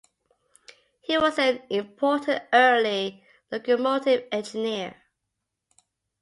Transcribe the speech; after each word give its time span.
He 1.03 1.15
was 1.19 1.37
an 1.37 1.61
important 1.69 2.41
early 2.51 3.23
locomotive 3.51 4.27
engineer. 4.31 4.95